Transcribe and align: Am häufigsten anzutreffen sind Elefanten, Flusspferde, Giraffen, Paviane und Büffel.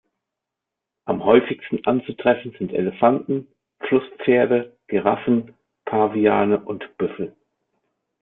Am 1.05 1.23
häufigsten 1.23 1.85
anzutreffen 1.85 2.55
sind 2.57 2.73
Elefanten, 2.73 3.45
Flusspferde, 3.81 4.75
Giraffen, 4.87 5.53
Paviane 5.85 6.59
und 6.59 6.97
Büffel. 6.97 7.35